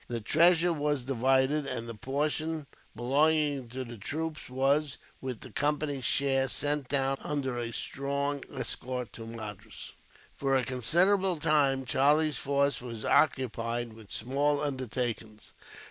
[0.07, 2.65] The treasure was divided, and the portion
[2.95, 9.13] belonging to the troops was, with the Company's share, sent down under a strong escort
[9.13, 9.91] to Madras.
[10.33, 15.53] For a considerable time, Charlie's force were occupied with small undertakings.